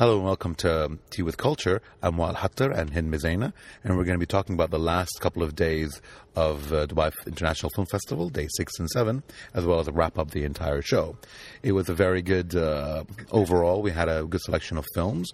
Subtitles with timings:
[0.00, 1.82] Hello and welcome to Tea with Culture.
[2.02, 3.52] I'm Wael Hatter and Hind Mezaina,
[3.84, 6.00] and we're going to be talking about the last couple of days
[6.34, 10.30] of uh, Dubai International Film Festival, day six and seven, as well as wrap up
[10.30, 11.18] the entire show.
[11.62, 13.82] It was a very good uh, overall.
[13.82, 15.30] We had a good selection of films,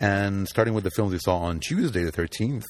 [0.00, 2.66] and starting with the films we saw on Tuesday, the 13th,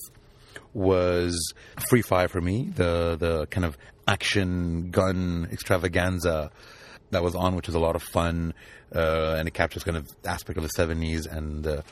[0.73, 1.53] was
[1.89, 3.77] Free Fire for me, the the kind of
[4.07, 6.53] action gun extravaganza
[7.11, 8.55] that was on, which was a lot of fun,
[8.95, 11.83] uh, and it captures kind of aspect of the seventies, and uh,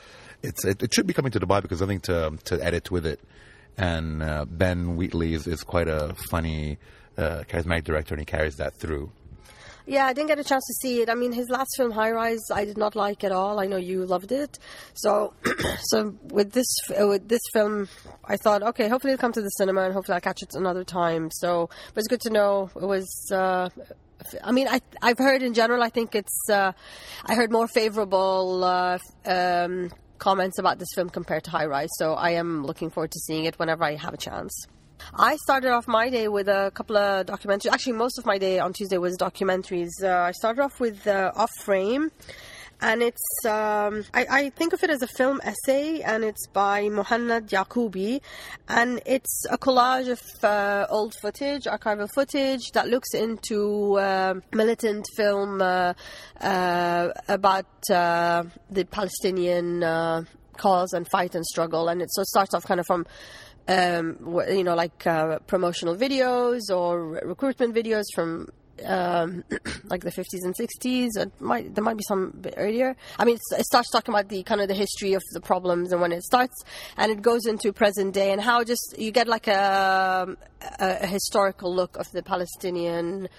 [0.43, 3.05] it's it, it, should be coming to Dubai because I think to to edit with
[3.05, 3.19] it,
[3.77, 6.77] and uh, Ben Wheatley is, is quite a funny,
[7.17, 9.11] uh, charismatic director, and he carries that through.
[9.89, 11.09] Yeah, I didn't get a chance to see it.
[11.09, 13.59] I mean, his last film, High Rise, I did not like at all.
[13.59, 14.59] I know you loved it.
[14.93, 15.33] So,
[15.81, 17.89] so with this uh, with this film,
[18.23, 20.83] I thought, okay, hopefully it'll come to the cinema, and hopefully I'll catch it another
[20.83, 21.31] time.
[21.31, 23.31] So, but it's good to know it was.
[23.31, 23.69] Uh,
[24.43, 25.81] I mean, I I've heard in general.
[25.83, 26.49] I think it's.
[26.49, 26.73] Uh,
[27.25, 31.89] I heard more favorable uh, um, comments about this film compared to High Rise.
[31.97, 34.67] So I am looking forward to seeing it whenever I have a chance.
[35.13, 37.71] I started off my day with a couple of documentaries.
[37.71, 39.91] Actually, most of my day on Tuesday was documentaries.
[40.03, 42.11] Uh, I started off with uh, Off Frame
[42.81, 46.83] and it's um, I, I, think of it as a film essay, and it's by
[46.83, 48.21] Mohannad Yaqoubi,
[48.67, 55.05] and it's a collage of uh, old footage, archival footage that looks into uh, militant
[55.15, 55.93] film uh,
[56.39, 60.23] uh about uh, the Palestinian uh,
[60.57, 63.05] cause and fight and struggle, and it so starts off kind of from.
[63.67, 64.97] Um, you know, like
[65.45, 68.47] promotional videos or recruitment videos from
[68.85, 69.43] um,
[69.85, 71.17] like the 50s and 60s.
[71.17, 72.95] It might there might be some bit earlier.
[73.17, 76.01] I mean, it starts talking about the kind of the history of the problems and
[76.01, 76.63] when it starts,
[76.97, 80.35] and it goes into present day and how just you get like a,
[80.79, 83.29] a, a historical look of the Palestinian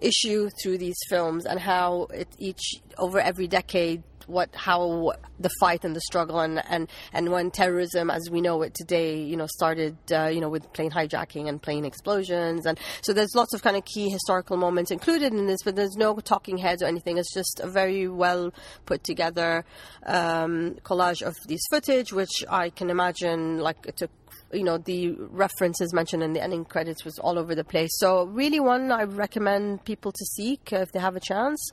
[0.00, 5.84] issue through these films and how it each over every decade what how the fight
[5.84, 9.46] and the struggle and and and when terrorism as we know it today you know
[9.46, 12.66] started uh, you know with plane hijacking and plane explosions.
[12.66, 15.96] And so there's lots of kind of key historical moments included in this but there's
[15.96, 17.18] no talking heads or anything.
[17.18, 18.52] It's just a very well
[18.86, 19.64] put together
[20.06, 24.10] um, collage of these footage which I can imagine like it took
[24.52, 27.90] you know the references mentioned in the ending credits was all over the place.
[27.98, 31.70] So really one i recommend people to seek if they have a chance.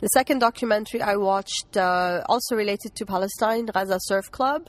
[0.00, 4.68] The second documentary i watched uh, also related to palestine gaza surf club.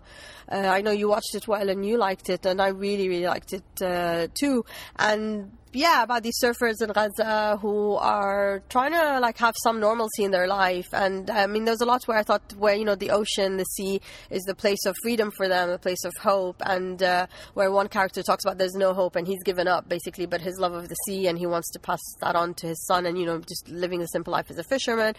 [0.51, 3.27] Uh, i know you watched it well and you liked it and i really really
[3.27, 4.63] liked it uh, too.
[4.97, 10.23] And yeah, about these surfers in Gaza who are trying to like have some normalcy
[10.23, 10.87] in their life.
[10.91, 13.63] And I mean, there's a lot where I thought where you know the ocean, the
[13.63, 14.01] sea
[14.31, 17.89] is the place of freedom for them, a place of hope, and uh, where one
[17.89, 20.89] character talks about there's no hope and he's given up basically, but his love of
[20.89, 23.39] the sea and he wants to pass that on to his son, and you know
[23.39, 25.13] just living a simple life as a fisherman.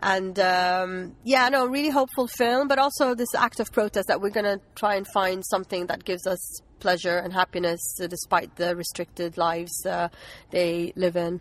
[0.00, 4.30] And um, yeah, no, really hopeful film, but also this act of protest that we're
[4.30, 9.36] gonna try and find something that gives us pleasure and happiness uh, despite the restricted
[9.36, 10.08] lives uh,
[10.50, 11.40] they live in.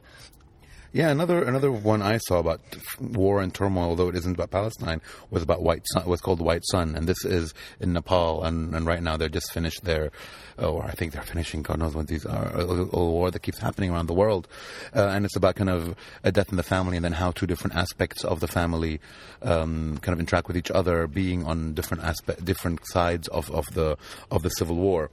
[0.92, 2.62] Yeah, another another one I saw about
[3.00, 6.08] war and turmoil, although it isn't about Palestine, was about White Sun.
[6.08, 8.44] Was called White Sun, and this is in Nepal.
[8.44, 10.12] And, and right now they're just finished their,
[10.58, 11.62] or I think they're finishing.
[11.62, 12.48] God knows what these are.
[12.56, 14.48] A, a war that keeps happening around the world,
[14.96, 17.46] uh, and it's about kind of a death in the family, and then how two
[17.46, 19.00] different aspects of the family
[19.44, 23.68] um, kind of interact with each other, being on different aspect, different sides of, of
[23.76, 23.96] the
[24.32, 25.12] of the civil war.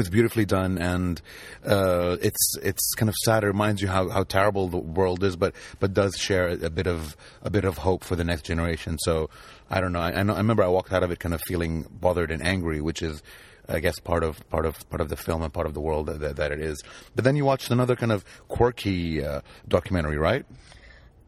[0.00, 1.20] It's beautifully done, and
[1.66, 3.44] uh, it's it's kind of sad.
[3.44, 6.86] It reminds you how, how terrible the world is, but but does share a bit
[6.86, 8.98] of a bit of hope for the next generation.
[9.00, 9.28] So
[9.70, 10.00] I don't know.
[10.00, 12.42] I, I, know, I remember I walked out of it kind of feeling bothered and
[12.42, 13.22] angry, which is
[13.68, 16.06] I guess part of part of part of the film and part of the world
[16.06, 16.82] that, that it is.
[17.14, 20.44] But then you watched another kind of quirky uh, documentary, right?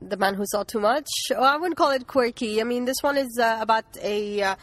[0.09, 1.09] The Man Who Saw Too Much.
[1.31, 2.61] Well, I wouldn't call it quirky.
[2.61, 4.57] I mean, this one is uh, about a uh,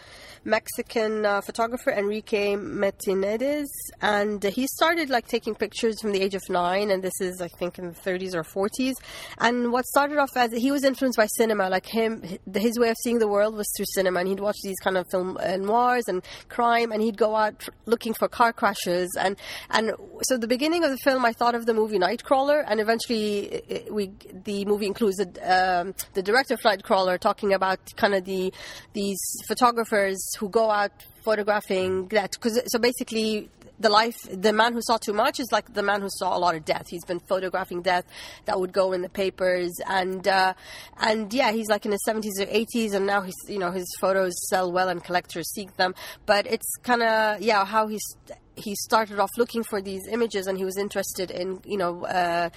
[0.44, 3.68] Mexican uh, photographer Enrique Metinides,
[4.02, 7.48] and he started like taking pictures from the age of nine, and this is I
[7.48, 8.94] think in the 30s or 40s.
[9.38, 12.24] And what started off as he was influenced by cinema, like him,
[12.56, 15.06] his way of seeing the world was through cinema, and he'd watch these kind of
[15.12, 19.38] film uh, noirs and crime, and he'd go out looking for car crashes, and
[19.70, 19.92] and
[20.24, 24.12] so the beginning of the film, I thought of the movie Nightcrawler, and eventually we
[24.44, 28.54] the movie includes a, um, the director of Nightcrawler talking about kind of the
[28.94, 30.92] these photographers who go out
[31.24, 33.50] photographing that because so basically
[33.82, 36.40] the life the man who saw too much is like the man who saw a
[36.40, 36.88] lot of death.
[36.90, 38.06] He's been photographing death
[38.46, 40.54] that would go in the papers and uh,
[40.98, 43.88] and yeah he's like in his 70s or 80s and now he's you know his
[44.00, 45.96] photos sell well and collectors seek them.
[46.26, 48.16] But it's kind of yeah how he's
[48.56, 52.50] he started off looking for these images and he was interested in you know uh,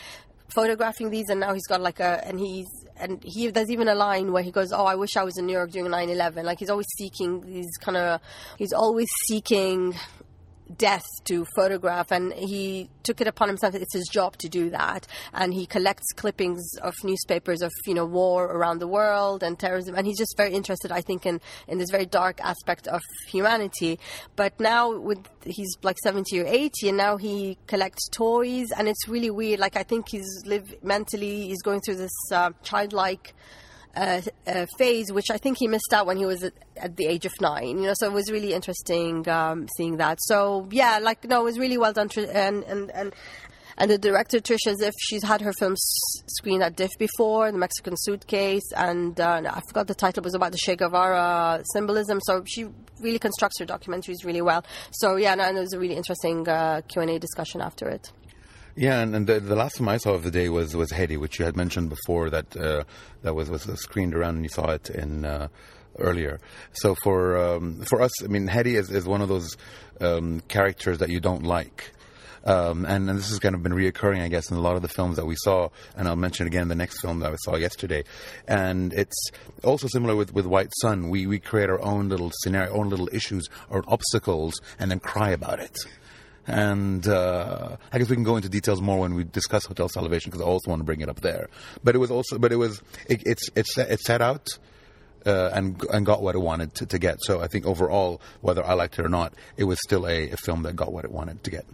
[0.48, 3.94] photographing these, and now he's got like a and he's and he there's even a
[3.94, 6.58] line where he goes, "Oh, I wish I was in New York during 9/11." Like
[6.58, 8.20] he's always seeking these kind of
[8.58, 9.94] he's always seeking
[10.78, 15.06] death to photograph and he took it upon himself it's his job to do that.
[15.32, 19.94] And he collects clippings of newspapers of you know war around the world and terrorism
[19.94, 23.98] and he's just very interested i think in in this very dark aspect of humanity.
[24.36, 29.08] But now with he's like 70 or 80 and now he collects toys and it's
[29.08, 29.60] really weird.
[29.60, 33.34] Like i think he's live mentally he's going through this uh, childlike
[33.96, 37.26] uh, phase, which I think he missed out when he was at, at, the age
[37.26, 37.78] of nine.
[37.78, 40.18] You know, so it was really interesting um, seeing that.
[40.22, 43.14] So yeah, like no, it was really well done, and and and.
[43.76, 45.82] And the director Trisha Ziff, she's had her films
[46.28, 50.52] screened at DIFF before, The Mexican Suitcase, and uh, I forgot the title was about
[50.52, 52.20] the Che Guevara symbolism.
[52.22, 52.66] So she
[53.00, 54.64] really constructs her documentaries really well.
[54.92, 58.12] So yeah, and it was a really interesting uh, Q and A discussion after it.
[58.76, 61.16] Yeah, and, and the, the, last film I saw of the day was was Hedi,
[61.16, 62.82] which you had mentioned before that uh,
[63.22, 65.46] that was was screened around and you saw it in uh,
[66.00, 66.40] earlier.
[66.72, 69.56] So for um, for us, I mean, Hedi is, is one of those
[70.00, 71.92] um, characters that you don't like.
[72.46, 74.82] Um, and, and, this has kind of been reoccurring, I guess, in a lot of
[74.82, 75.70] the films that we saw.
[75.96, 78.04] And I'll mention again the next film that I saw yesterday.
[78.46, 79.30] And it's
[79.62, 81.08] also similar with, with White Sun.
[81.08, 84.98] We, we create our own little scenario, our own little issues or obstacles, and then
[84.98, 85.74] cry about it
[86.46, 90.30] and uh, I guess we can go into details more when we discuss Hotel salvation
[90.30, 91.48] because I also want to bring it up there.
[91.82, 94.48] But it was also, but it was, it, it's it's it set out.
[95.26, 97.16] Uh, and and got what it wanted to, to get.
[97.22, 100.36] So I think overall, whether I liked it or not, it was still a, a
[100.36, 101.64] film that got what it wanted to get.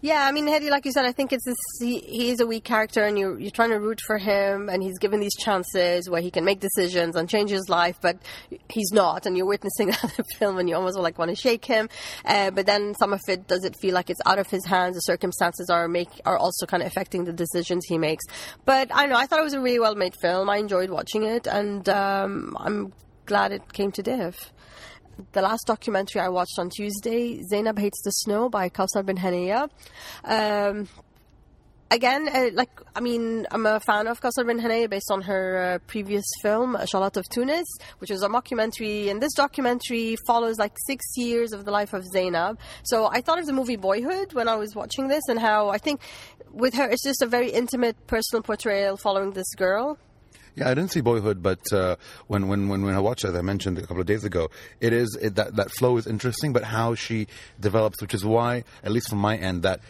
[0.00, 2.64] Yeah, I mean, Hedi, like you said, I think it's this, he, he's a weak
[2.64, 6.20] character, and you're you're trying to root for him, and he's given these chances where
[6.20, 8.18] he can make decisions and change his life, but
[8.68, 11.34] he's not, and you're witnessing that in the film, and you almost like want to
[11.34, 11.88] shake him.
[12.24, 14.96] Uh, but then some of it does it feel like it's out of his hands.
[14.96, 18.24] The circumstances are make are also kind of affecting the decisions he makes.
[18.64, 20.48] But I know I thought it was a really well made film.
[20.50, 22.92] I enjoyed watching it, and um, I'm
[23.26, 24.52] glad it came to DIFF
[25.32, 29.68] the last documentary I watched on Tuesday, Zainab Hates the Snow by Kaouther Ben Hania.
[30.24, 30.88] Um,
[31.90, 35.74] again, uh, like, I mean, I'm a fan of Kaouther Ben Hania based on her
[35.74, 37.66] uh, previous film, Challat of Tunis,
[37.98, 39.10] which was a mockumentary.
[39.10, 42.58] And this documentary follows like six years of the life of Zainab.
[42.84, 45.78] So I thought of the movie Boyhood when I was watching this and how I
[45.78, 46.00] think
[46.50, 49.98] with her, it's just a very intimate personal portrayal following this girl.
[50.58, 51.94] Yeah, I didn't see Boyhood, but uh,
[52.26, 54.50] when, when, when, when I watched it, as I mentioned a couple of days ago,
[54.80, 57.28] it is it, that that flow is interesting, but how she
[57.60, 59.80] develops, which is why, at least from my end, that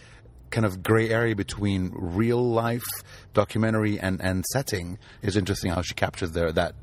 [0.51, 2.85] kind of gray area between real life
[3.33, 5.71] documentary and, and setting is interesting.
[5.71, 6.75] How she captures there that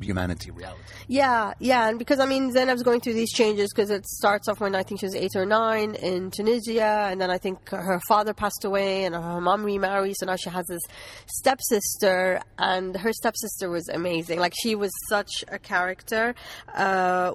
[0.00, 0.82] humanity reality.
[1.08, 4.60] Yeah, yeah, and because I mean Zainab's going through these changes because it starts off
[4.60, 8.00] when I think she was eight or nine in Tunisia, and then I think her
[8.08, 10.82] father passed away and her mom remarried, so now she has this
[11.26, 14.38] stepsister, and her stepsister was amazing.
[14.38, 16.34] Like she was such a character,
[16.74, 17.32] uh,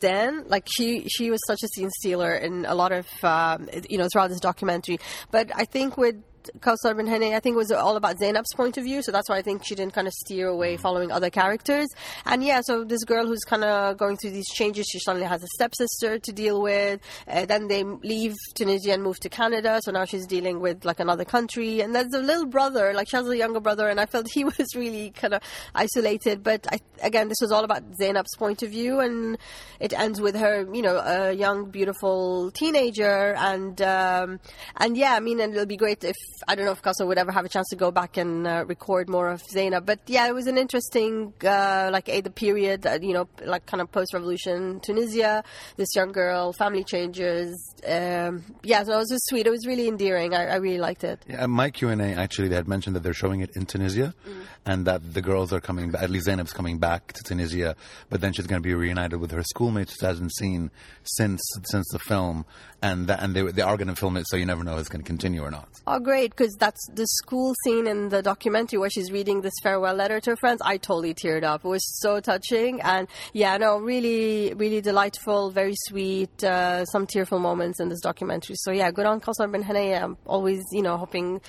[0.00, 3.98] then Like she she was such a scene stealer in a lot of um, you
[3.98, 4.98] know throughout this documentary.
[5.30, 6.16] But I think with
[6.60, 9.28] Kaouther Ben Hania, I think it was all about Zainab's point of view, so that's
[9.28, 10.80] why I think she didn't kind of steer away mm.
[10.80, 11.88] following other characters.
[12.24, 15.42] And yeah, so this girl who's kind of going through these changes, she suddenly has
[15.42, 17.00] a stepsister to deal with.
[17.26, 21.00] Uh, then they leave Tunisia and move to Canada, so now she's dealing with like
[21.00, 21.80] another country.
[21.80, 24.44] And there's a little brother, like she has a younger brother, and I felt he
[24.58, 25.42] was really kind of
[25.74, 26.42] isolated.
[26.42, 29.38] But I, again, this was all about Zainab's point of view, and
[29.80, 34.40] it ends with her, you know, a young, beautiful teenager, and um,
[34.76, 37.18] and yeah, I mean, and it'll be great if I don't know if Kaouther would
[37.18, 39.86] ever have a chance to go back and uh, record more of Zainab.
[39.86, 43.66] But yeah, it was an interesting, uh, like, a, the period, uh, you know, like
[43.66, 45.42] kind of post revolution Tunisia,
[45.76, 47.74] this young girl, family changes.
[47.86, 49.46] Um, yeah, so it was just sweet.
[49.46, 50.34] It was really endearing.
[50.34, 51.22] I, I really liked it.
[51.28, 54.42] Yeah, my Q&A, actually, they had mentioned that they're showing it in Tunisia mm.
[54.66, 57.76] and that the girls are coming back, at least Zainab's coming back to Tunisia,
[58.10, 60.70] but then she's going to be reunited with her schoolmates she hasn't seen
[61.04, 62.44] since since the film.
[62.80, 64.80] And that, and they, they are going to film it, so you never know if
[64.80, 65.68] it's going to continue or not.
[65.86, 69.94] Oh, great because that's the school scene in the documentary where she's reading this farewell
[69.94, 70.62] letter to her friends.
[70.64, 71.64] I totally teared up.
[71.64, 76.44] It was so touching, and yeah, no, really, really delightful, very sweet.
[76.44, 78.54] Uh, some tearful moments in this documentary.
[78.58, 80.02] So yeah, good on Kaouther Ben Hania.
[80.02, 81.40] I'm always, you know, hoping.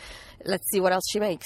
[0.46, 1.46] Let's see what else she makes.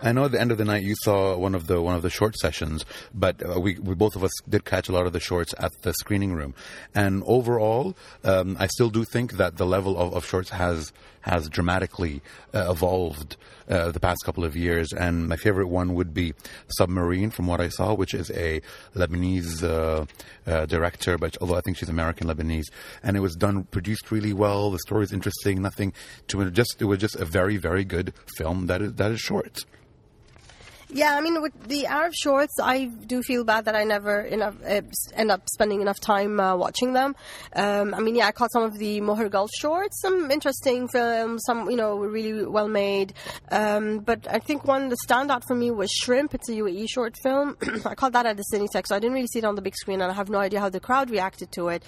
[0.00, 2.02] I know at the end of the night you saw one of the one of
[2.02, 5.12] the short sessions, but uh, we, we both of us did catch a lot of
[5.12, 6.54] the shorts at the screening room.
[6.94, 10.92] And overall, um, I still do think that the level of, of shorts has
[11.24, 12.20] has dramatically
[12.54, 13.36] uh, evolved
[13.68, 14.92] uh, the past couple of years.
[14.92, 16.34] And my favorite one would be
[16.68, 18.60] Submarine, from what I saw, which is a
[18.94, 20.04] Lebanese uh,
[20.46, 22.66] uh, director, but although I think she's American Lebanese,
[23.02, 24.70] and it was done produced really well.
[24.70, 25.62] The story is interesting.
[25.62, 25.92] Nothing
[26.28, 26.50] to.
[26.50, 29.64] Just it was just a very very good film that is that is short.
[30.94, 34.54] Yeah, I mean, with the Arab shorts, I do feel bad that I never enough,
[34.64, 34.82] uh,
[35.14, 37.16] end up spending enough time uh, watching them.
[37.56, 41.42] Um, I mean, yeah, I caught some of the Muhr Gulf shorts, some interesting films,
[41.46, 43.12] some, you know, really well made.
[43.50, 46.32] Um, but I think one, the standout for me was Shrimp.
[46.32, 47.56] It's a UAE short film.
[47.84, 49.74] I caught that at the Cinetech, so I didn't really see it on the big
[49.74, 51.82] screen, and I have no idea how the crowd reacted to it.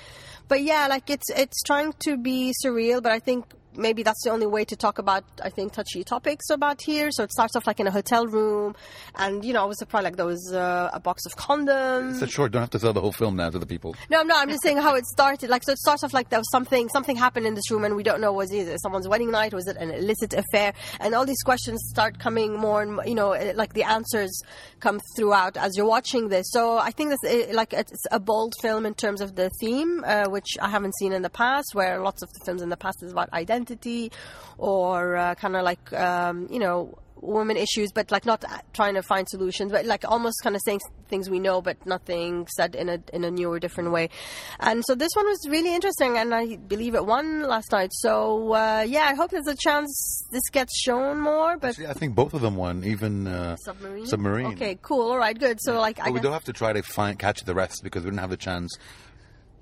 [0.48, 3.44] But yeah, like it's it's trying to be surreal, but I think
[3.76, 7.10] maybe that's the only way to talk about I think touchy topics about here.
[7.10, 8.74] So it starts off like in a hotel room,
[9.16, 12.20] and you know I was surprised like there was uh, a box of condoms.
[12.20, 13.94] So short, don't have to sell the whole film now to the people.
[14.10, 15.50] No, no, I'm just saying how it started.
[15.50, 17.96] Like so, it starts off like there was something something happened in this room, and
[17.96, 21.14] we don't know was it someone's wedding night, or was it an illicit affair, and
[21.14, 24.42] all these questions start coming more and you know like the answers
[24.80, 26.46] come throughout as you're watching this.
[26.50, 30.26] So I think that's like it's a bold film in terms of the theme, uh,
[30.28, 33.02] which I haven't seen in the past, where lots of the films in the past
[33.02, 34.12] is about identity identity
[34.58, 38.44] or uh, kind of like um, you know women issues, but like not
[38.74, 42.46] trying to find solutions, but like almost kind of saying things we know, but nothing
[42.56, 44.10] said in a in a new or different way.
[44.60, 47.90] And so this one was really interesting, and I believe it won last night.
[47.92, 51.56] So uh, yeah, I hope there's a chance this gets shown more.
[51.56, 54.06] But Actually, I think both of them won, even uh, submarine.
[54.06, 54.46] Submarine.
[54.46, 55.10] Okay, cool.
[55.10, 55.58] All right, good.
[55.60, 58.10] So like, but we don't have to try to find catch the rest because we
[58.10, 58.76] didn't have the chance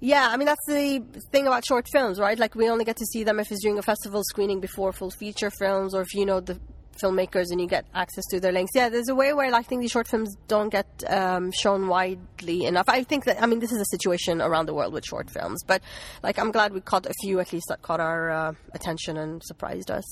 [0.05, 2.39] yeah, I mean that's the thing about short films, right?
[2.39, 5.11] Like we only get to see them if it's during a festival screening before full
[5.11, 6.61] feature films, or if you know the
[7.03, 8.73] filmmakers and you get access to their links.
[8.75, 12.67] Yeah, there's a way where I think these short films don't get um, shown widely
[12.67, 12.85] enough.
[12.87, 15.63] I think that I mean this is a situation around the world with short films,
[15.67, 15.81] but
[16.23, 19.43] like I'm glad we caught a few at least that caught our uh, attention and
[19.43, 20.05] surprised us.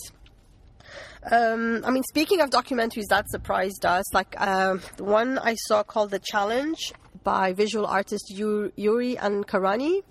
[1.31, 5.83] Um, I mean, speaking of documentaries that surprised us, like uh, the one I saw
[5.83, 6.93] called The Challenge
[7.25, 10.03] by visual artist Yuri Ancarani.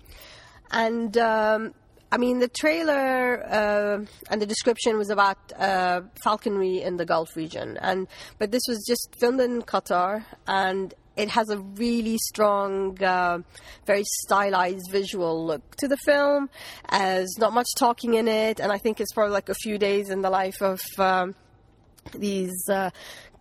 [0.70, 1.74] And um,
[2.10, 7.36] I mean, the trailer uh, and the description was about uh, falconry in the Gulf
[7.36, 8.06] region, and
[8.38, 13.38] but this was just filmed in Qatar, and it has a really strong, uh,
[13.86, 16.50] very stylized visual look to the film.
[16.90, 20.10] There's not much talking in it, and I think it's probably like a few days
[20.10, 20.80] in the life of.
[20.98, 21.34] Um,
[22.12, 22.90] these uh,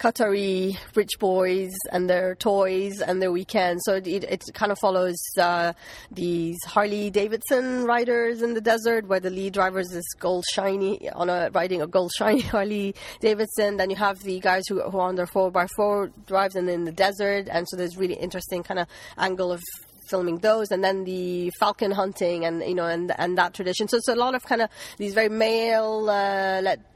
[0.02, 3.84] Qatari rich boys and their toys and their weekends.
[3.86, 5.74] So it, it kind of follows uh,
[6.12, 11.10] these Harley Davidson riders in the desert, where the lead driver is this gold shiny
[11.12, 13.78] on a riding a gold shiny Harley Davidson.
[13.78, 16.68] Then you have the guys who, who are on their four by four drives and
[16.68, 18.88] in the desert, and so there's really interesting kind of
[19.18, 19.62] angle of
[20.10, 23.88] filming those, and then the falcon hunting, and you know, and and that tradition.
[23.88, 26.91] So it's a lot of kind of these very male uh, let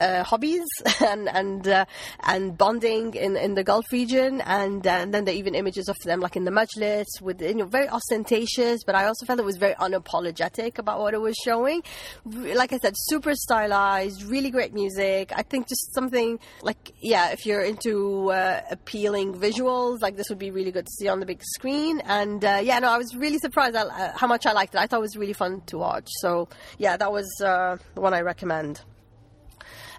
[0.00, 0.66] uh, hobbies
[1.00, 1.84] and and uh,
[2.20, 5.88] and bonding in, in the Gulf region, and, uh, and then there are even images
[5.88, 9.38] of them like in the Majlis with you know very ostentatious, but I also felt
[9.38, 11.82] it was very unapologetic about what it was showing.
[12.24, 15.32] Like I said, super stylized, really great music.
[15.34, 20.38] I think just something like yeah, if you're into uh, appealing visuals, like this would
[20.38, 22.00] be really good to see on the big screen.
[22.00, 24.78] And uh, yeah, no, I was really surprised at uh, how much I liked it.
[24.78, 26.08] I thought it was really fun to watch.
[26.20, 28.80] So yeah, that was the one I recommend.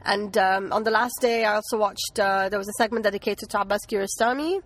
[0.04, 3.50] And um, on the last day, I also watched, uh, there was a segment dedicated
[3.50, 4.62] to Abbas Kiarostami,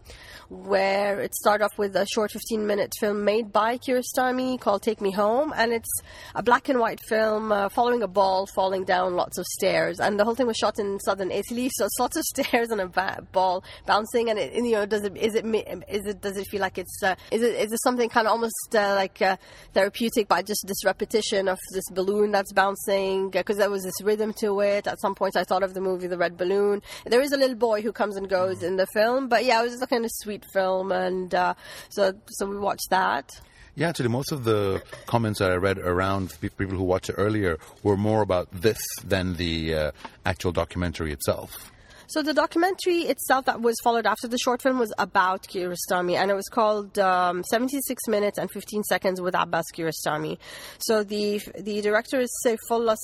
[0.49, 5.01] where it started off with a short 15 minute film made by Kiarostami called Take
[5.01, 5.53] Me Home.
[5.55, 5.89] And it's
[6.33, 9.99] a black and white film uh, following a ball falling down lots of stairs.
[9.99, 12.81] And the whole thing was shot in southern Italy, so it's lots of stairs and
[12.81, 14.29] a ba- ball bouncing.
[14.29, 17.03] And, it, you know, does it, is it, is it, does it feel like it's,
[17.03, 19.37] uh, is it, is it something kind of almost uh, like uh,
[19.73, 23.29] therapeutic by just this repetition of this balloon that's bouncing?
[23.29, 26.07] Because there was this rhythm to it at some point I thought of the movie
[26.07, 26.81] The Red Balloon.
[27.05, 29.63] There is a little boy who comes and goes in the film, but yeah, it
[29.63, 31.53] was a kind of sweet film, and uh,
[31.89, 33.29] so so we watched that.
[33.75, 37.57] Yeah, actually, most of the comments that I read around people who watched it earlier
[37.83, 39.91] were more about this than the uh,
[40.25, 41.71] actual documentary itself.
[42.07, 46.29] So the documentary itself that was followed after the short film was about Kiarostami, and
[46.29, 50.37] it was called um, 76 Minutes and 15 Seconds with Abbas Kiarostami.
[50.77, 52.97] So the the director is Seifollah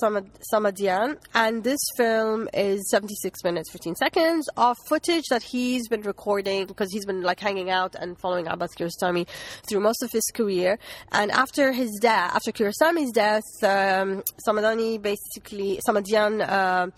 [0.52, 6.66] Samadian, and this film is 76 minutes 15 seconds of footage that he's been recording
[6.66, 9.26] because he's been like hanging out and following Abbas Kiarostami
[9.68, 10.78] through most of his career.
[11.10, 16.88] And after his death, after Kiarostami's death, um, Samadani basically Samadian uh,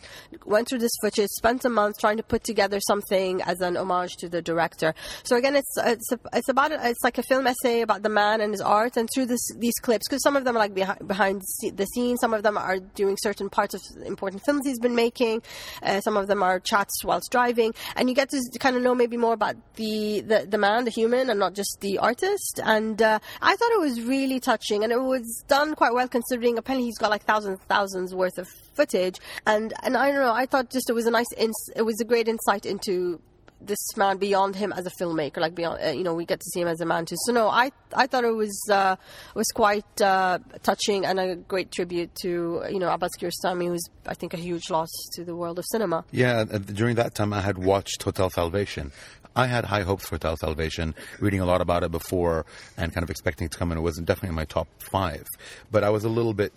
[0.44, 4.17] went through this footage, spent a month trying to put together something as an homage
[4.19, 4.95] to the director.
[5.25, 8.53] So again, it's it's it's about it's like a film essay about the man and
[8.53, 11.43] his art, and through this these clips, because some of them are like behind behind
[11.73, 15.43] the scenes, some of them are doing certain parts of important films he's been making,
[15.83, 18.95] uh, some of them are chats whilst driving, and you get to kind of know
[18.95, 22.61] maybe more about the the, the man, the human, and not just the artist.
[22.63, 26.59] And uh, I thought it was really touching, and it was done quite well considering
[26.59, 30.47] apparently he's got like thousands thousands worth of footage, and and I don't know, I
[30.47, 33.21] thought just it was a nice, ins- it was a great insight into
[33.66, 36.47] this man beyond him as a filmmaker, like beyond, uh, you know, we get to
[36.52, 37.16] see him as a man too.
[37.25, 38.97] So no, I I thought it was uh,
[39.35, 44.14] was quite uh, touching and a great tribute to you know Abbas Kiarostami, who's I
[44.14, 46.04] think a huge loss to the world of cinema.
[46.11, 48.93] Yeah, during that time I had watched Hotel Salvation.
[49.37, 53.02] I had high hopes for Hotel Salvation, reading a lot about it before and kind
[53.02, 53.78] of expecting it to come in.
[53.78, 55.26] It wasn't definitely in my top five,
[55.73, 56.52] but I was a little bit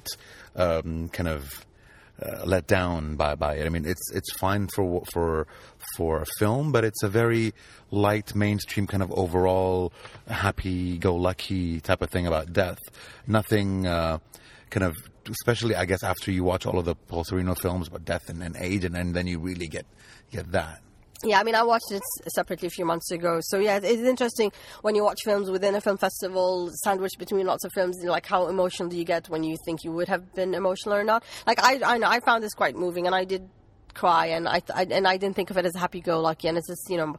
[0.56, 1.66] um, kind of
[2.22, 3.66] uh, let down by by it.
[3.66, 5.48] I mean, it's it's fine for for
[5.96, 7.54] for a film, but it's a very
[7.92, 9.94] light mainstream kind of overall
[10.28, 12.80] happy-go-lucky type of thing about death.
[13.28, 14.18] Nothing uh,
[14.70, 14.96] kind of,
[15.30, 18.42] especially I guess after you watch all of the Paul Sorvino films about death and,
[18.42, 19.86] and age, and, and then you really get
[20.32, 20.82] get that.
[21.24, 23.40] Yeah, I mean, I watched it separately a few months ago.
[23.42, 27.66] So yeah, it's interesting when you watch films within a film festival, sandwiched between lots
[27.66, 27.98] of films.
[28.04, 31.04] Like how emotional do you get when you think you would have been emotional or
[31.04, 31.24] not?
[31.48, 33.50] Like I, I know I found this quite moving, and I did
[33.94, 36.48] cry, and I, I and I didn't think of it as a happy-go-lucky.
[36.48, 37.16] And it's this, you know,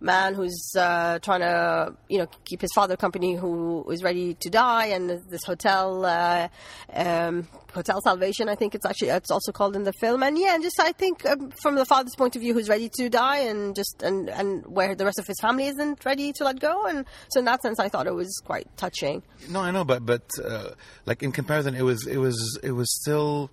[0.00, 4.50] man who's uh, trying to, you know, keep his father company, who is ready to
[4.50, 6.48] die, and this hotel, uh,
[6.92, 10.22] um, Hotel Salvation, I think it's actually it's also called in the film.
[10.22, 12.88] And yeah, and just I think um, from the father's point of view, who's ready
[12.94, 16.44] to die, and just and and where the rest of his family isn't ready to
[16.44, 16.86] let go.
[16.86, 19.22] And so in that sense, I thought it was quite touching.
[19.50, 20.70] No, I know, but but uh,
[21.06, 23.50] like in comparison, it was it was it was still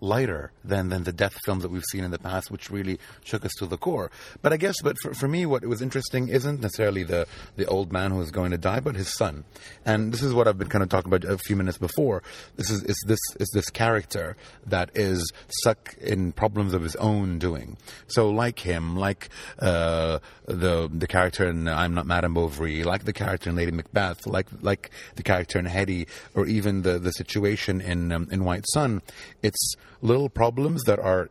[0.00, 3.44] lighter than, than the death films that we've seen in the past, which really shook
[3.44, 4.10] us to the core.
[4.42, 7.92] But I guess, but for, for me, what was interesting isn't necessarily the, the old
[7.92, 9.44] man who is going to die, but his son.
[9.84, 12.22] And this is what I've been kind of talking about a few minutes before.
[12.56, 14.36] This is, is this is this character
[14.66, 17.76] that is stuck in problems of his own doing.
[18.06, 23.12] So like him, like uh, the the character in I'm Not Madame Bovary, like the
[23.12, 27.80] character in Lady Macbeth, like like the character in Hedi, or even the the situation
[27.80, 29.02] in um, in White Sun.
[29.42, 31.30] It's little problems that are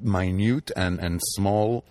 [0.00, 1.84] minute and, and small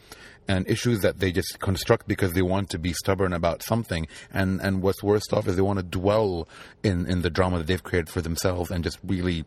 [0.47, 4.07] and issues that they just construct because they want to be stubborn about something.
[4.31, 6.47] And, and what's worst off is they want to dwell
[6.83, 9.45] in, in the drama that they've created for themselves and just really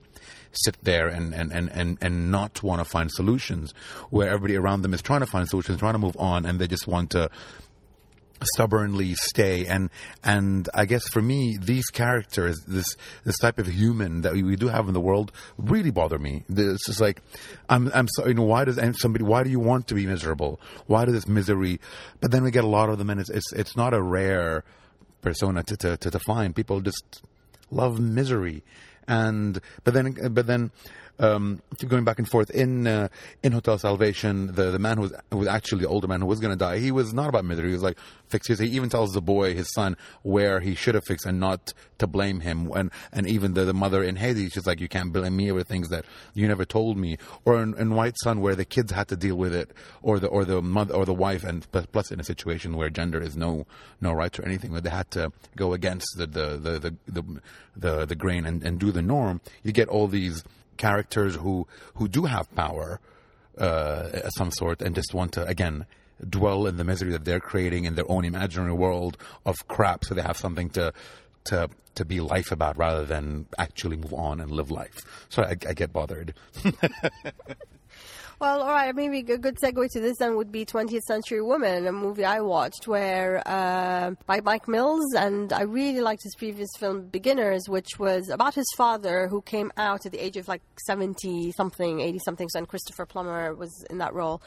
[0.53, 3.73] sit there and, and, and, and, and not want to find solutions
[4.11, 6.67] where everybody around them is trying to find solutions, trying to move on, and they
[6.67, 7.31] just want to
[8.55, 9.67] stubbornly stay.
[9.67, 9.91] And
[10.25, 14.69] and I guess for me these characters this this type of human that we do
[14.69, 16.45] have in the world really bother me.
[16.49, 17.23] It's just like
[17.69, 20.61] I'm I'm sorry you know why does somebody why do you want to be miserable?
[20.87, 21.81] Why does this misery
[22.21, 24.65] but then we get a lot of them and it's it's, it's not a rare
[25.21, 27.23] persona to, to, to, to find people just
[27.71, 28.63] love misery.
[29.07, 30.71] And but then but then
[31.19, 33.09] um, going back and forth in uh,
[33.43, 34.55] in Hotel Salvation.
[34.55, 36.59] The the man who was who was actually the older man who was going to
[36.59, 36.79] die.
[36.79, 37.69] He was not about misery.
[37.69, 38.59] He was like fix his.
[38.59, 42.07] He even tells the boy, his son, where he should have fixed and not to
[42.07, 42.71] blame him.
[42.75, 45.65] And and even the, the mother in Hedi, she's like, you can't blame me over
[45.65, 46.05] things that
[46.35, 47.19] you never told me.
[47.45, 50.29] Or in, in White Sun, where the kids had to deal with it, or the
[50.29, 53.67] or the mother or the wife, and plus in a situation where gender is no
[54.01, 57.41] no right or anything, where they had to go against the the the the the,
[57.77, 59.41] the, the grain and, and do the norm.
[59.63, 60.45] You get all these
[60.79, 63.01] characters who who do have power
[63.59, 65.85] uh, some sort and just want to again
[66.29, 70.15] dwell in the misery that they're creating in their own imaginary world of crap, so
[70.15, 70.93] they have something to
[71.45, 74.97] to to be life about rather than actually move on and live life.
[75.29, 76.35] So I, I get bothered.
[78.41, 78.95] Well, all right.
[78.95, 82.41] Maybe a good segue to this then would be 20th Century Woman, a movie I
[82.41, 87.99] watched where uh, by Mike Mills, and I really liked his previous film Beginners, which
[87.99, 92.19] was about his father who came out at the age of like 70 something, 80
[92.21, 94.41] something, and Christopher Plummer was in that role.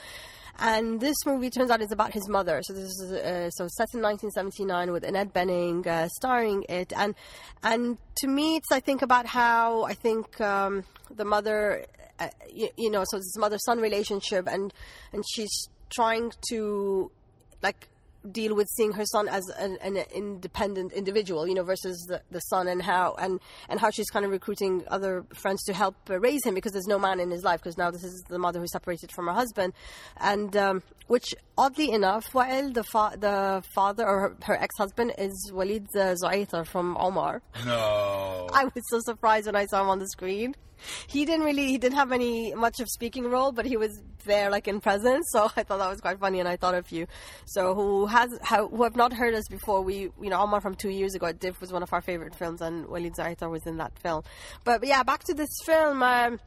[0.58, 2.62] And this movie turns out is about his mother.
[2.64, 7.14] So this is uh, so set in 1979 with Annette Bening uh, starring it, and
[7.62, 11.86] and to me, it's I think about how I think um, the mother
[12.22, 14.74] uh, you, you, know, so it's mother son relationship, and
[15.12, 17.12] and she's trying to
[17.64, 17.90] like
[18.30, 22.40] deal with seeing her son as an, an, independent individual, you know, versus the, the
[22.42, 26.20] son and how and and how she's kind of recruiting other friends to help uh,
[26.20, 28.60] raise him because there's no man in his life because now this is the mother
[28.60, 29.74] who's separated from her husband,
[30.18, 35.14] and um, which oddly enough, while the fa- the father or her, her ex husband
[35.18, 37.42] is Walid uh, from Omar.
[37.66, 40.56] No, I was so surprised when I saw him on the screen.
[41.08, 44.50] He didn't really he didn't have any much of speaking role, but he was there,
[44.50, 45.28] like in presence.
[45.32, 47.08] So I thought that was quite funny, and I thought of you.
[47.46, 49.82] So who has who have not heard us before?
[49.82, 52.62] We, you know, Omar from two years ago, Diff was one of our favorite films,
[52.62, 54.24] and Waleed Zuaiter was in that film.
[54.64, 56.04] But, but yeah, back to this film.
[56.04, 56.40] Um,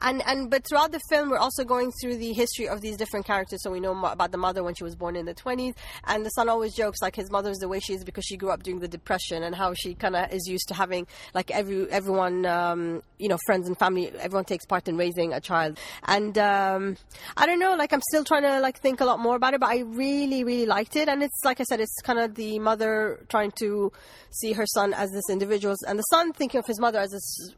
[0.00, 3.26] and and but throughout the film we're also going through the history of these different
[3.26, 3.62] characters.
[3.62, 5.74] So we know about the mother when she was born in the 20s
[6.06, 8.36] and the son always jokes like his mother is the way she is because she
[8.36, 11.50] grew up during the depression and how she kind of is used to having like
[11.50, 15.78] every everyone um, you know friends and family everyone takes part in raising a child.
[16.06, 16.96] And um,
[17.36, 19.60] i don't know like i'm still trying to like think a lot more about it
[19.60, 21.08] but i really really liked it.
[21.08, 23.92] And it's like i said it's kind of the mother trying to
[24.30, 27.54] see her son as this individual and the son thinking of his mother as this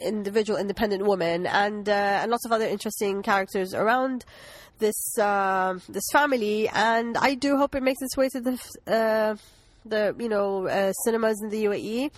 [0.00, 1.46] individual independent woman.
[1.46, 4.24] And uh, and lots of other interesting characters around
[4.78, 9.36] this uh, this family and i do hope it makes its way to the uh,
[9.84, 12.10] the you know uh, cinemas in the UAE,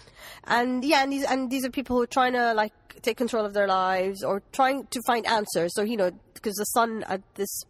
[0.45, 2.73] and yeah, and these and these are people who are trying to like
[3.03, 5.73] take control of their lives or trying to find answers.
[5.75, 7.63] So you know, because the son at this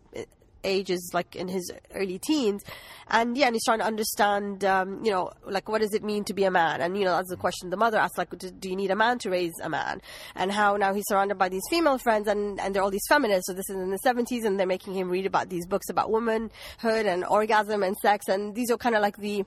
[0.64, 2.62] age is like in his early teens,
[3.08, 6.24] and yeah, and he's trying to understand, um, you know, like what does it mean
[6.24, 6.80] to be a man?
[6.80, 9.18] And you know, that's the question the mother asks, like, do you need a man
[9.20, 10.00] to raise a man?
[10.34, 13.46] And how now he's surrounded by these female friends, and and they're all these feminists.
[13.46, 16.10] So this is in the seventies, and they're making him read about these books about
[16.10, 19.44] womanhood and orgasm and sex, and these are kind of like the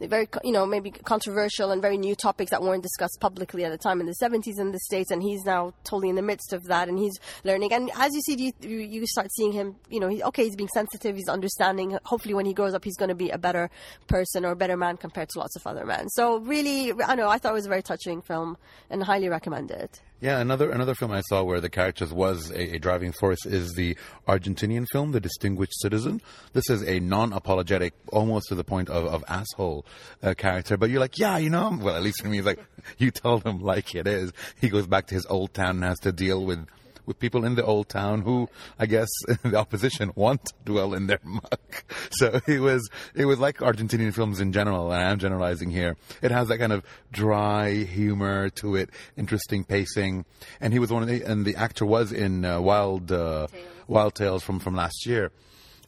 [0.00, 3.78] very, you know, maybe controversial and very new topics that weren't discussed publicly at the
[3.78, 5.10] time in the 70s in the States.
[5.10, 7.72] And he's now totally in the midst of that and he's learning.
[7.72, 10.68] And as you see, you, you start seeing him, you know, he, okay, he's being
[10.68, 11.98] sensitive, he's understanding.
[12.04, 13.70] Hopefully, when he grows up, he's going to be a better
[14.06, 16.08] person or a better man compared to lots of other men.
[16.10, 18.56] So, really, I know, I thought it was a very touching film
[18.90, 20.00] and highly recommend it.
[20.18, 23.74] Yeah, another another film I saw where the characters was a, a, driving force is
[23.74, 26.22] the Argentinian film, The Distinguished Citizen.
[26.54, 29.84] This is a non-apologetic, almost to the point of, of asshole
[30.22, 32.64] uh, character, but you're like, yeah, you know, well, at least for me, it's like,
[32.98, 34.32] you tell him like it is.
[34.60, 36.66] He goes back to his old town and has to deal with
[37.06, 39.08] with people in the old town who, I guess,
[39.42, 41.84] the opposition want to dwell in their muck.
[42.10, 45.96] So it was, it was like Argentinian films in general, and I'm generalizing here.
[46.20, 50.24] It has that kind of dry humor to it, interesting pacing,
[50.60, 53.64] and he was one of the, and the actor was in uh, Wild, uh, Tales.
[53.88, 55.30] Wild Tales from, from last year.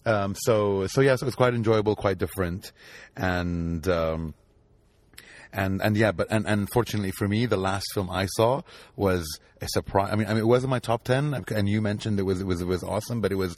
[0.08, 2.72] Um, so, so yeah, so it was quite enjoyable, quite different,
[3.14, 4.34] and, um,
[5.52, 8.62] and and yeah, but and and fortunately for me, the last film I saw
[8.96, 10.10] was a surprise.
[10.12, 12.46] I mean, I mean, it wasn't my top ten, and you mentioned it was it
[12.46, 13.56] was it was awesome, but it was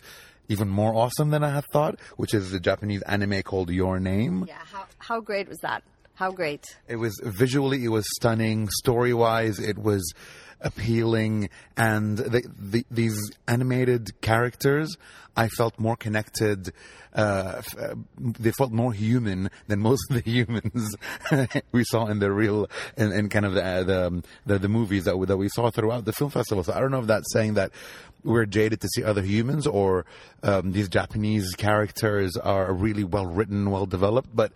[0.48, 4.44] even more awesome than I had thought, which is the Japanese anime called Your Name.
[4.48, 5.82] Yeah, how how great was that?
[6.14, 6.64] How great!
[6.86, 8.68] It was visually, it was stunning.
[8.70, 10.12] Story wise, it was
[10.60, 13.18] appealing, and the, the, these
[13.48, 14.96] animated characters,
[15.36, 16.72] I felt more connected.
[17.14, 20.94] Uh, uh, they felt more human than most of the humans
[21.72, 25.16] we saw in the real, in, in kind of the, the, the, the movies that
[25.18, 26.62] we, that we saw throughout the film festival.
[26.62, 27.72] So I don't know if that's saying that
[28.22, 30.04] we're jaded to see other humans or
[30.42, 34.52] um, these Japanese characters are really well written, well developed, but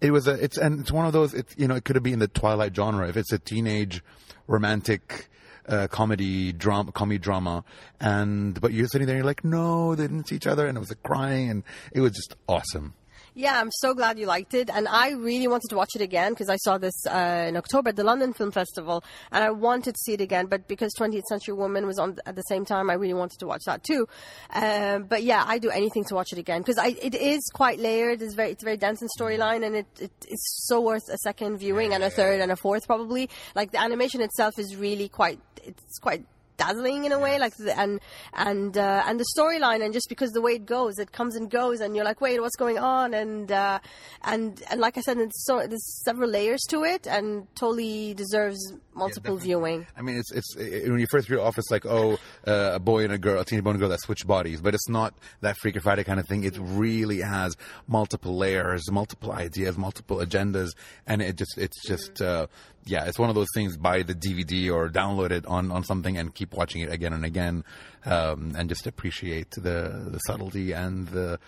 [0.00, 2.02] it was a it's and it's one of those it's you know it could have
[2.02, 4.02] been the twilight genre if it's a teenage
[4.46, 5.28] romantic
[5.68, 7.64] uh, comedy drama, comedy drama,
[8.00, 10.76] and but you're sitting there, and you're like, no, they didn't see each other, and
[10.76, 12.94] it was like crying, and it was just awesome.
[13.36, 16.32] Yeah, I'm so glad you liked it, and I really wanted to watch it again
[16.32, 19.96] because I saw this uh, in October at the London Film Festival, and I wanted
[19.96, 20.46] to see it again.
[20.46, 23.46] But because 20th Century Woman was on at the same time, I really wanted to
[23.48, 24.06] watch that too.
[24.50, 28.22] Um, but yeah, I do anything to watch it again because it is quite layered.
[28.22, 31.58] It's very it's very dense in storyline, and it, it it's so worth a second
[31.58, 33.28] viewing and a third and a fourth probably.
[33.56, 36.24] Like the animation itself is really quite it's quite
[36.56, 38.00] dazzling in a way, like the, and
[38.32, 41.50] and uh, and the storyline, and just because the way it goes, it comes and
[41.50, 43.14] goes, and you're like, wait, what's going on?
[43.14, 43.78] And uh,
[44.22, 48.58] and and like I said, it's so there's several layers to it, and totally deserves
[48.94, 49.86] multiple yeah, viewing.
[49.96, 52.14] I mean, it's it's it, when you first read off, it's like oh,
[52.46, 54.60] uh, a boy and a girl, a teeny boy and a girl that switch bodies,
[54.60, 56.44] but it's not that Freaky Friday kind of thing.
[56.44, 60.70] It really has multiple layers, multiple ideas, multiple agendas,
[61.06, 62.20] and it just it's just.
[62.20, 62.46] Uh,
[62.86, 63.76] yeah, it's one of those things.
[63.76, 67.24] Buy the DVD or download it on, on something and keep watching it again and
[67.24, 67.64] again,
[68.04, 71.38] um, and just appreciate the the subtlety and the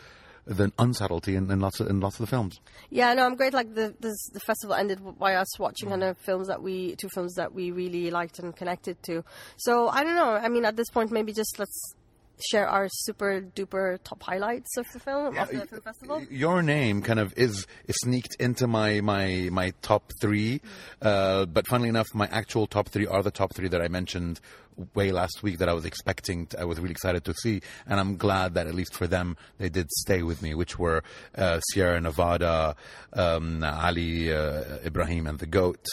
[0.47, 2.61] the unsubtlety in, in lots of in lots of the films.
[2.89, 3.53] Yeah, no, I'm great.
[3.53, 7.09] Like the this, the festival ended by us watching kind of films that we two
[7.09, 9.25] films that we really liked and connected to.
[9.57, 10.35] So I don't know.
[10.35, 11.95] I mean, at this point, maybe just let's
[12.39, 16.23] share our super duper top highlights of the film yeah, of the film festival?
[16.31, 20.61] Your name kind of is, is sneaked into my my my top three,
[21.03, 24.41] uh, but funnily enough, my actual top three are the top three that I mentioned
[24.95, 26.47] way last week that I was expecting.
[26.49, 29.37] To, I was really excited to see, and I'm glad that at least for them
[29.59, 31.03] they did stay with me, which were
[31.37, 32.75] uh, Sieranevada,
[33.13, 35.85] um, Ali uh, Ibrahim and the Goat.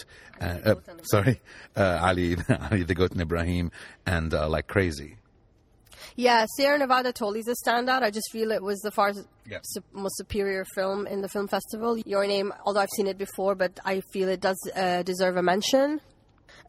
[0.41, 1.39] Uh, sorry,
[1.75, 2.35] uh, Ali
[2.71, 3.71] Ali the Goat and Ibrahim,
[4.05, 5.15] and uh, like crazy.
[6.15, 8.03] Yeah, Sieranevada totally is a standout.
[8.03, 9.13] I just feel it was the far
[9.49, 9.59] Yeah.
[9.63, 11.97] su- most superior film in the film festival.
[12.05, 15.41] Your Name, although I've seen it before, but I feel it does uh, deserve a
[15.43, 16.01] mention.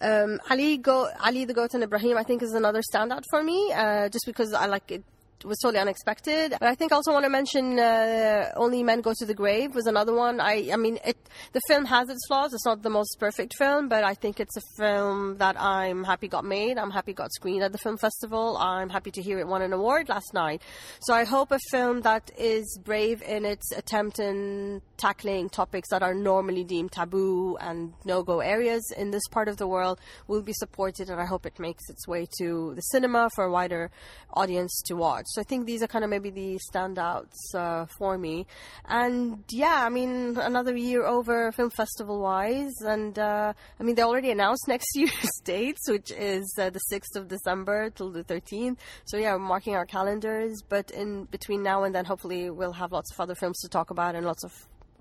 [0.01, 3.73] Um, Ali, Go- Ali the Goat and Ibrahim, I think, is another standout for me,
[3.73, 5.05] uh, just because I like it.
[5.43, 9.13] Was totally unexpected, but I think I also want to mention uh, "Only Men Go
[9.15, 10.41] to the Grave" was another one.
[10.41, 11.19] I, I mean, it
[11.53, 12.55] the film has its flaws.
[12.55, 16.29] It's not the most perfect film, but I think it's a film that I'm happy
[16.29, 16.79] got made.
[16.79, 18.57] I'm happy got screened at the film festival.
[18.57, 20.63] I'm happy to hear it won an award last night.
[21.01, 26.03] So I hope a film that is brave in its attempt in tackling topics that
[26.03, 30.55] are normally deemed taboo and no-go areas in this part of the world will be
[30.55, 33.91] supported, and I hope it makes its way to the cinema for a wider
[34.33, 35.24] audience to watch.
[35.27, 38.47] So I think these are kind of maybe the standouts uh, for me.
[38.85, 42.75] And yeah, I mean, another year over film festival wise.
[42.83, 47.17] And uh, I mean, they already announced next year's dates, which is uh, the 6th
[47.17, 48.79] of December till the 13th.
[49.05, 50.63] So yeah, we're marking our calendars.
[50.69, 53.91] But in between now and then, hopefully, we'll have lots of other films to talk
[53.91, 54.53] about and lots of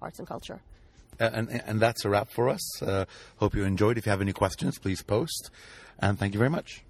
[0.01, 0.61] arts and culture.
[1.19, 2.81] Uh, and, and that's a wrap for us.
[2.81, 3.05] Uh,
[3.37, 3.97] hope you enjoyed.
[3.97, 5.51] If you have any questions, please post.
[5.99, 6.83] And thank you very much.